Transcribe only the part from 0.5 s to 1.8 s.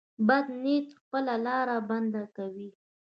نیت خپله لار